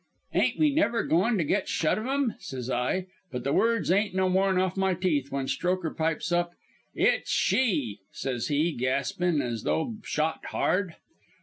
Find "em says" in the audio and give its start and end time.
2.07-2.71